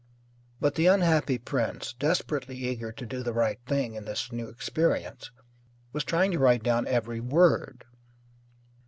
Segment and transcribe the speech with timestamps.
[0.59, 5.29] But the unhappy prince, desperately eager to do the right thing in this new experience,
[5.93, 7.85] was trying to write down every word.